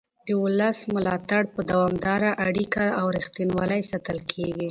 د 0.27 0.29
ولس 0.43 0.77
ملاتړ 0.93 1.41
په 1.53 1.61
دوامداره 1.71 2.29
اړیکه 2.47 2.83
او 2.99 3.05
رښتینولۍ 3.17 3.81
ساتل 3.91 4.17
کېږي 4.31 4.59